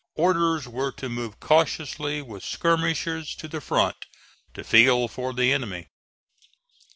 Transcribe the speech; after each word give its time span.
Orders 0.15 0.67
were 0.67 0.91
to 0.93 1.09
move 1.09 1.39
cautiously 1.39 2.23
with 2.23 2.43
skirmishers 2.43 3.35
to 3.35 3.47
the 3.47 3.61
front 3.61 4.07
to 4.55 4.63
feel 4.63 5.07
for 5.07 5.31
the 5.31 5.53
enemy. 5.53 5.89